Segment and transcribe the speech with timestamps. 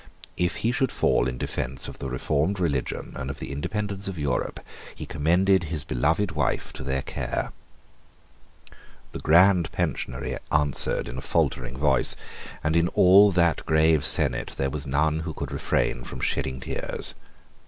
[0.35, 4.17] If he should fall in defence of the reformed religion and of the independence of
[4.17, 4.59] Europe,
[4.95, 7.51] he commended his beloved wife to their care.
[9.11, 12.15] The Grand Pensionary answered in a faltering voice;
[12.63, 17.13] and in all that grave senate there was none who could refrain from shedding tears.